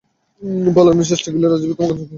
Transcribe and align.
পালানোর 0.75 1.07
চেষ্টা 1.11 1.29
করলে 1.29 1.47
রাজবীর 1.47 1.69
তোমাকে 1.71 1.93
ছাড়বে 1.93 1.99
না। 1.99 2.09